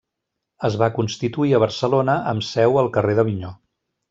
[0.69, 3.55] Es va constituir a Barcelona, amb seu al carrer d’Avinyó.